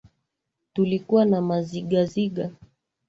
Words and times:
Tulikuwa 0.73 1.25
na 1.25 1.41
mazigaziga 1.41 2.51